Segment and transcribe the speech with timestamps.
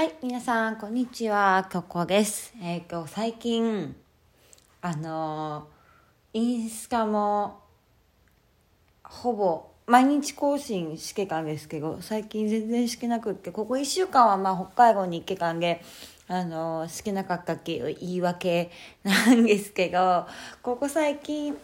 [0.00, 1.68] はい、皆さん、こんにちは。
[1.70, 2.54] ここです。
[2.62, 3.94] えっ、と、最近、
[4.80, 7.60] あのーインスタも、
[9.04, 15.82] ほぼ、毎日更新してたんですけど、最近全然してなくって、ここ1週間はまあ北海道に行ってたんで、
[16.28, 18.70] あのーしてなかったっていう言い訳
[19.04, 20.26] なんですけど、
[20.62, 21.54] ここ最近、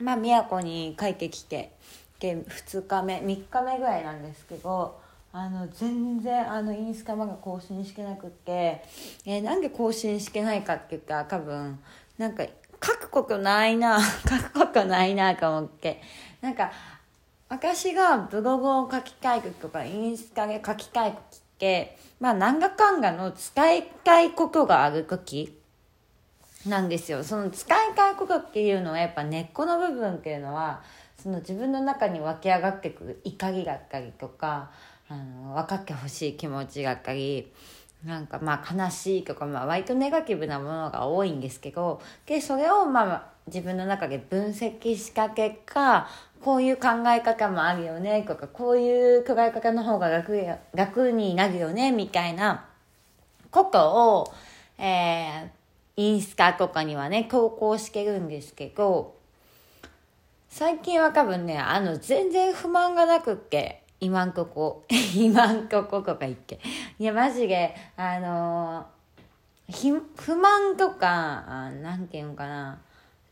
[0.00, 1.70] まあ、宮古に帰ってきて
[2.18, 5.03] で2日目3日目ぐらいなんですけど
[5.36, 8.84] あの全然あのインスタまだ更新してなくって、
[9.26, 11.76] えーなんで更新してないかって言ったら多分
[12.16, 16.00] なんか書くことないな 書くことないなと思って。
[16.40, 16.70] なんか
[17.48, 25.60] 私がブログを書きたい時とかインスタで書きたい時ってまあ何らかんだの伝えたいことがある時
[26.64, 27.24] なんですよ。
[27.24, 30.82] その使いたいことっていうのはやっぱ根っこの部分っていうのは
[31.20, 34.70] その自分の中に湧き上がってくる怒りだったりとか
[35.14, 37.52] あの分かってほしい気持ちだったり
[38.04, 46.08] なんかまあ悲しいとか、まあ、割とネガティブなものが多いんですけどでそれをまあ自分の中で分析した結果
[46.42, 52.66] こういう考え方もあるよねとかこういう捉え方の方が楽楽になるよねみたいな
[53.50, 54.34] ことを、
[54.78, 55.64] えー
[55.96, 59.14] インスタとかにはね、投稿してるんですけど、
[60.48, 64.84] 最近は多分ね、あの、全然不満がなくって、今んとこ、
[65.16, 66.60] 今んとことか言って。
[66.98, 68.86] いや、マジで、あの
[69.68, 72.78] ひ不満とか、あなんていうのかな、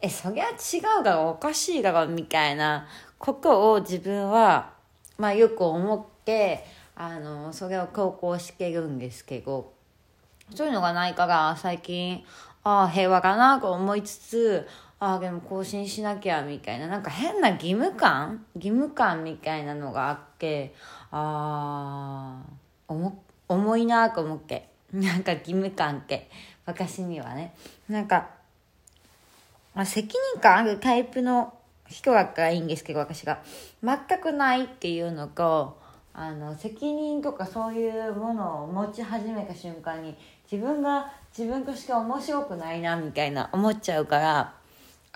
[0.00, 2.86] え、そりゃ違うだろ、おかしいだろ、みたいな。
[3.18, 4.72] ことを自分は、
[5.18, 9.72] まあよく思って、あの、それを投稿してるんですけど、
[10.54, 12.24] そういうのがないから最近
[12.62, 14.68] ああ平和かなと思いつつ
[14.98, 16.86] ああでも更新しなきゃみたいな。
[16.86, 18.44] なんか変な義務感？
[18.54, 20.74] 義務感みたいなのがあって
[21.10, 22.42] あ
[22.88, 22.94] あ
[23.48, 24.68] 重いなあと思って。
[24.92, 26.30] なんか義務感って
[26.64, 27.54] 私にはね。
[27.88, 28.28] なんか、
[29.74, 31.52] あ、責任感あるタイプの
[31.88, 33.40] 人だったらいいんですけど私が。
[33.82, 35.78] 全くないっていうのと
[36.14, 40.16] あの責任とかそういうものを持ち始めた瞬間に
[40.50, 44.54] 自分が自分として面白くないなみたいな思っちゃうから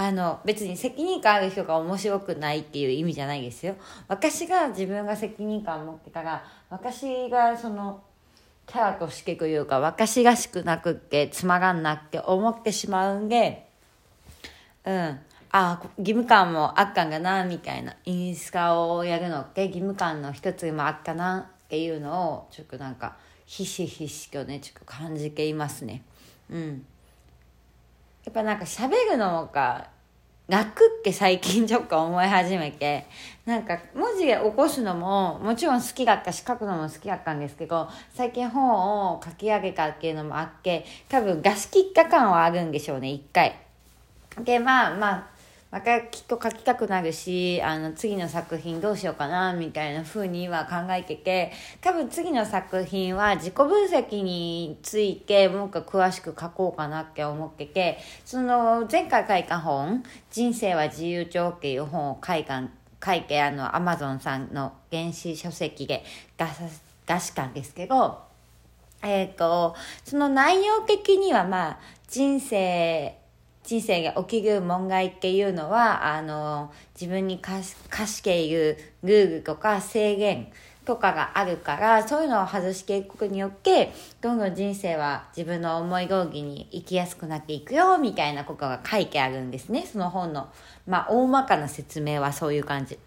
[0.00, 3.74] あの別に責任感ある人が面白くないっていう意味じゃないですよ。
[4.06, 8.00] 私が自分が責任感を持ってから私がその
[8.68, 13.68] キャラとしてというか私らしくなくってつまらんなって思ってしまうんで
[14.84, 14.94] うん。
[14.94, 15.18] あ
[15.50, 23.16] あ義務感もあったんだなみたいなインスタをやるのって義務感の一つでもあったなっていうのをちょっとなんか
[23.46, 26.04] ひしひしとねちょっと感じていますね。
[26.50, 26.86] うん。
[28.28, 29.88] っぱなんか喋るのが
[30.48, 33.06] 楽って最近ちょっと思い始めて
[33.44, 43.56] なんか文字で起こすのももちろん好きだったし書くのも好きだったんですけど最近本を書き上げたっていうのもあって多分出し切った感はあるんでしょうね一回。
[44.42, 45.37] でまあまあ
[45.70, 51.52] またきっと書きたくなるしあの次の作品どうしようかなみたいな風には考えてて
[51.82, 62.62] 多分次の作品は自己分析についてもう一回詳しく書こうかなって思っててその前回書いた本「人生は自由帳」っていう本を書いた
[63.04, 66.02] 書いてあのアマゾンさんの電子書籍で
[66.38, 66.54] 出さ
[67.06, 68.26] 出したんですけど
[69.02, 73.17] えっ、とその内容的にはまあ人生
[73.68, 80.50] 人生が起きる問題っていうのはあの自分に課しているルールとか制限
[80.86, 83.92] とかがあるからそういうのを外していくことによって
[84.22, 89.84] どんどん人生は自分の思い通りに生きやすくなっていくよみたいなことが書いてあるんですね。
[89.84, 90.48] その本の
[90.86, 92.98] まあ大まかな説明はそういう感じ。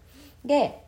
[0.44, 0.80] で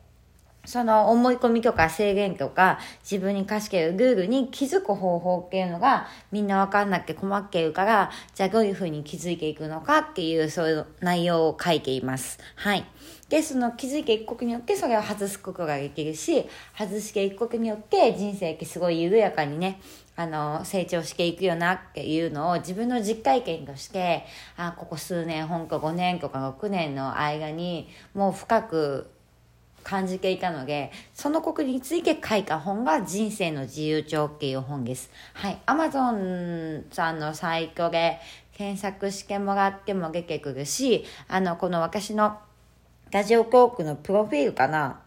[0.65, 12.39] その思い込みとか制限とか自分に課してるルールに気づく方法っていうのがみんなわかんなくて困っているからじゃあどういうふうに気づいていくのかっていうそういう内容を書いています。
[12.57, 12.85] はい。
[13.29, 16.45] で、その気づいていくことによってそれを外すことができるし
[16.79, 19.81] 外していくことによって人生ってすごい緩やかにね
[20.17, 24.25] あの成長していくよなっていうのを自分の実体験として
[24.57, 29.11] あここ数年本当5年とか6年の間にもう深く
[29.85, 35.11] 感じていたので、その国について書いた本が人生の自由帳っていう本です。
[35.35, 35.59] はい。
[35.67, 38.19] アマゾンさんのサイトで
[38.57, 42.39] 検索してもらっても出てくるし、あの、この私の
[43.11, 45.01] ラジオトークのプロフィールかな。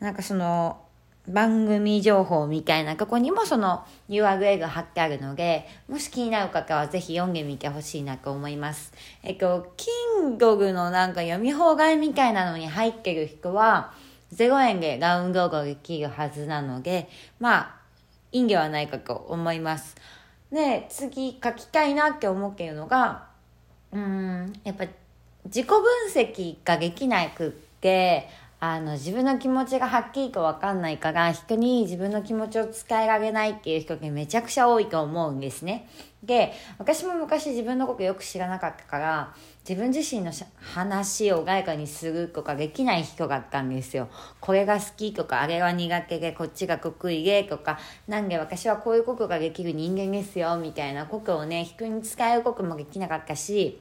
[0.00, 0.82] なんかその、
[1.28, 8.92] 番組情報みたいなとこにもその URL が貼ってあるので、もし気になる方はぜひ読んでみてほしいなと思います。
[9.22, 9.74] えっと、
[10.18, 13.92] Kindle のなんか読み放題みたいなのに入ってる人は、
[14.34, 17.08] 0円でダウンロードできるはずなので、
[17.38, 17.74] まあ、
[18.32, 19.96] いいんではないかと思います。
[20.52, 23.26] で、次書きたいなって思っているのが、
[23.92, 24.86] うん、やっぱ
[25.44, 25.82] 自己分
[26.12, 28.28] 析ができないくって、
[28.62, 35.88] あの、自分の気持ちがはっきりとわかんないから、人に自分の気持ちを伝えられないっていう人がめちゃくちゃ多いと思うんですね。
[36.22, 39.34] で、私も昔自分のことよく知らなかったから、
[39.66, 40.30] 自分自身の
[40.60, 44.08] 話を外貨にするとかできない人だったんですよ。
[44.40, 47.78] これが好きとか、あれは苦手で、こっちが得意でとか、
[48.08, 53.80] なんで私はこういうことができる人間ですよ、みたいなことをね、人に伝えることもできなかったし、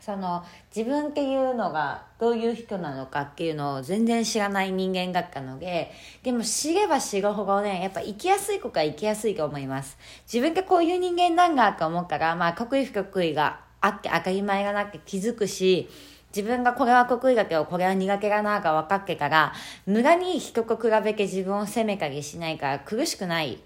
[0.00, 5.90] その自分っていうのがどういう人なのかっていうのを全然知らない人間だったので
[6.22, 9.98] でも知れば知るほどねやっぱ生きやすい子か生きやすいと思います。
[10.32, 15.88] 自分がこういう人間なんだと思うからまあ得意不得意があって当たり前がなって気づくし
[16.34, 19.52] 自分がこれは得意だけどこれは苦手だなが分かってから
[19.86, 23.58] 無駄に人と比べて自分を責めたりしないから苦しくない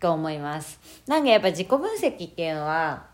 [0.00, 0.78] と思います。
[1.06, 3.07] なんでやっぱ自己分析っていうのは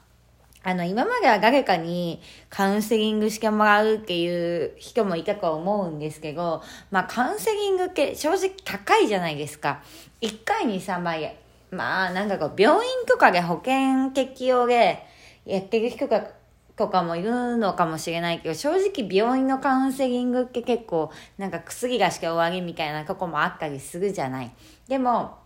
[0.64, 9.82] あの、今までは誰かにカウンセリングしてもらうっていう人もいたと思うんですけど、まあ、カウンセリングって正直高いじゃないですか。
[10.22, 11.34] 1回に3万円。
[11.70, 15.04] まあ、なんだか病院とかで保険適用で
[15.44, 16.28] やってる人が
[16.76, 24.50] とかもいるのかもしれないけど、正直病院のカウンセリングって結構、なんか薬がしか終わりみたいなとこもあったりするじゃない。
[24.88, 25.43] でも、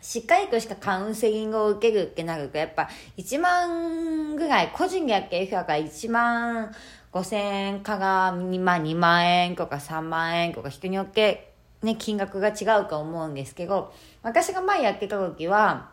[0.00, 6.72] しっかりとしたカウンセリングを受けるってなると、やっぱ1万ぐらい、個人でやってる人だから1万
[7.12, 11.52] 5千円かが、まあ2万円とか3万円とか人によって
[11.82, 13.92] ね、金額が違うと思うんですけど、
[14.22, 15.90] 私が前やってた時は、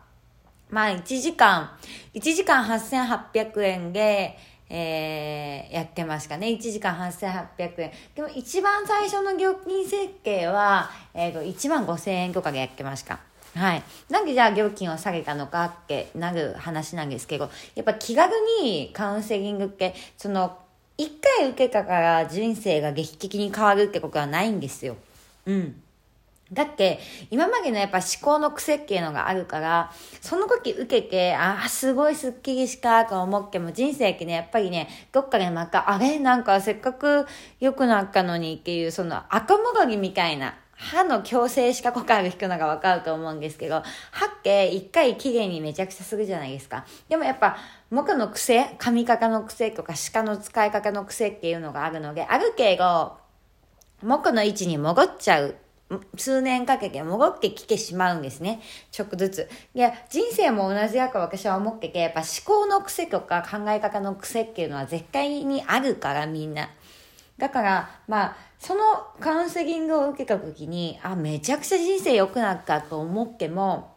[0.68, 1.70] まあ1時間、
[2.14, 4.36] 1時間8800円で、
[4.68, 6.48] えー、やってましたね。
[6.48, 7.92] 1時間8800円。
[8.16, 13.20] でも一番最初の料金設計は、えっ、ー、と、1万5000円とかでやってました。
[13.56, 13.82] はい。
[14.10, 18.32] なんでじゃあ料金を下げたのかってなる話なんですけど、やっぱ気軽
[18.62, 20.58] にカウンセリングって、その、
[20.98, 24.96] 一回受けたから人生が劇的に変わるってことはないんですよ。
[25.46, 25.82] うん。
[26.52, 27.00] だって、
[27.30, 36.20] 今までのやっぱ思考の癖っていうのがあるから、その時受けて、ああ、すごいスッキリしたと思っても、人生ってね、やっぱりね、どっかでまた、あれ？
[36.20, 37.26] なんかせっかく
[37.58, 46.84] 良くなったのにっていう、その赤もがりみたいな、歯の矯正しかこかある人のがわかると思うんですけど、歯って一回綺麗にめちゃくちゃするじゃないですか。
[47.08, 47.56] でもやっぱ、
[47.90, 53.16] 木の癖、髪かの癖とか鹿の使い方の癖っていうのがあるので、ある程度、
[54.02, 55.56] 木の位置に戻っちゃう。
[56.16, 58.60] 数年かけて戻ってきてしまうんですね。
[58.90, 59.48] ちょっとずつ。
[59.72, 66.68] いや、人生も同じだか私は思ってて、やっぱ思考の癖とか考え方の癖っていうのは絶対にあるからみんな。
[67.38, 68.82] だから、まあ、その
[69.20, 73.95] カウンセリングを受けた時に、あ、めちゃくちゃ人生良くなったと思っても、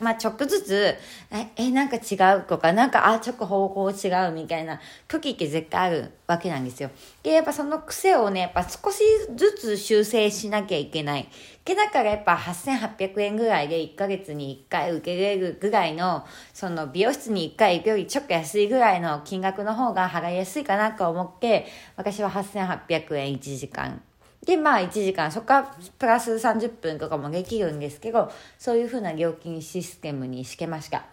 [0.00, 0.94] まあ、ちょっとずつ、
[1.30, 6.90] え、え、なんか違うとか、なんか、あ、ちょっと方向違うみたいな時って絶対あるわけなんですよ。
[7.22, 9.02] で、やっぱその癖をね、やっぱ少し
[9.34, 11.28] ずつ修正しなきゃいけない。
[11.64, 16.24] で、だからやっぱ8800円ぐらいで1ヶ月に1回受けれるぐらいの、
[16.54, 21.66] その美容室に1回行くよりちょっと安いぐらいの金額の方が払いやすいかなと思って、
[21.96, 24.00] 私は8800円1時間
[24.48, 31.04] で、まあ1時間、そこからプラス30分とかもできるんですけど、そういう風な料金システムにしてました。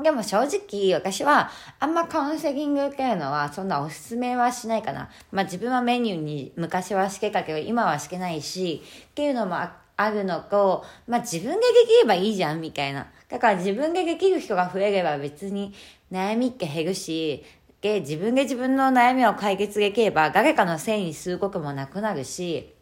[0.00, 5.10] でも正直私はあんまカウンセリングっていうのはそんなおすすめはしないかな。
[5.32, 13.08] まあ自分はメニューに昔はしてたけど今はしてないしっていうのもあるのと、まあ自分でできればいいじゃんみたいな。
[13.28, 15.74] だから自分でできる人が増えれば別に
[16.12, 17.42] 悩みって減るし、
[17.80, 22.74] で、自分で自分の悩みを解決できれば、誰かのせいにすることもなくなるし、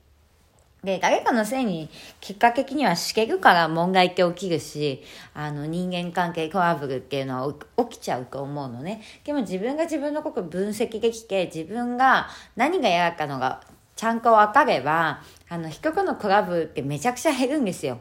[0.82, 1.90] で、誰かのせいに、
[2.20, 5.02] 結果的にはしけるから問題って起きるし、
[5.34, 7.54] あの、人間関係トラブルっていうのは
[7.88, 9.02] 起きちゃうと思うのね。
[9.24, 13.62] でも自分が自分のこと分析できて、自分が何が嫌だったのが
[13.96, 17.98] ちゃんと分かれば、あの、人とのトラブルってめちゃくちゃ減るんですよ。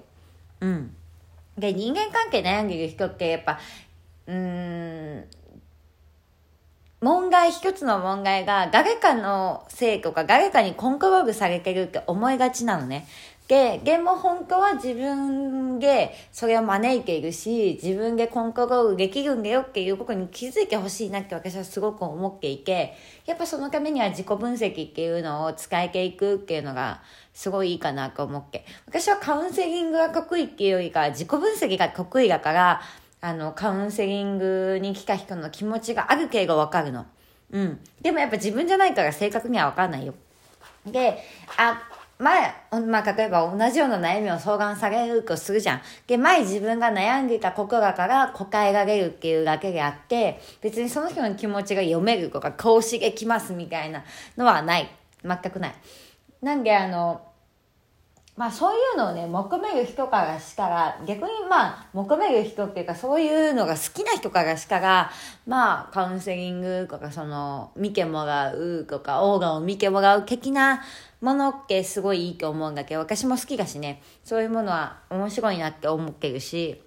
[0.62, 0.96] うん。
[1.58, 3.60] で、人間関係悩んでる人ってやっぱ、
[4.28, 5.24] うん、
[7.00, 13.08] 問題、一つの問題が誰かのせいとか誰かにコントロールされてるって思いがちなのね。
[13.48, 27.02] で、でも本当は自分でそれを招いているし、自分でコントロールできるんだよっていうことに気づいてほしいなって私はすごく思っていて、やっぱそのためには自己分析っていうのを使えていくっていうのが
[27.34, 28.66] すごいいいかなと思って。
[28.86, 32.82] 私はカウンセリングが得意っていうよりか自己分析が得意だから、
[33.22, 37.06] あの、カウンセリングに来た人の気持ちがある程度わかるの。
[37.52, 37.80] うん。
[38.02, 40.14] でもやっぱ自分じゃないから正確にはわかんないよ。
[40.86, 41.18] で、
[41.58, 41.82] あ、
[42.20, 42.52] 前、
[42.88, 45.82] まあ、例えば同じような悩みを相談されるとするじゃん。
[46.08, 54.04] で、前自分が悩んでたことだから答えられるっていうだけであって、別にその人の気持ちが読めるとか、こうしげきますみたいな
[54.36, 54.90] のはない。
[55.24, 55.76] 全くない。
[56.42, 57.22] なんで、あの、
[58.38, 65.12] まあそういうのをね、求める人からしたら、逆にまあ求める人っていうかそういうのが好きな人からしたら、
[65.48, 70.84] まあカウンセリングとかその見てもらうとかオーガを見てもらう的な
[71.20, 76.80] ものってすごいいいと思うんだけど、私も好きだしね、そういうものは面白いなって思ってるし、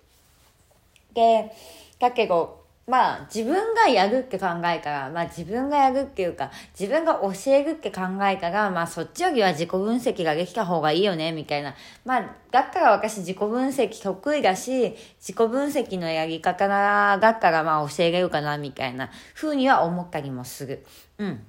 [1.14, 1.50] で、
[1.98, 2.59] だけど、
[2.90, 11.76] まあ自分がやるって考えから、まあ自分がやるっていうか、自分が教えるって考えから、まあそっちよりは自己分析ができた方がいいよね、みたいな。
[12.04, 20.84] まあ、だから私自己分析得意だし、自己分析のやり方だからまあ教えれるかな、みたいな風には思ったりもする。
[21.18, 21.46] うん。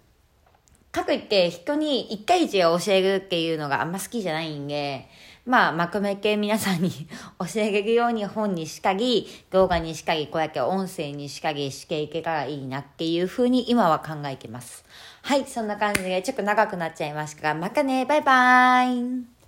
[0.92, 5.08] かくいって人に一回一を教えるっていうのがあんま好きじゃないんで、
[5.46, 6.92] まあ、まとめ系皆さんに
[7.40, 14.86] 教えれるように本にしかり、動画にしかり、こうやって音声にしかりしていけたらいいなっていうふうに今は考えてます。
[15.24, 19.41] はい、そんな感じでちょっと長くなっちゃいましたが、またね、バイバーイ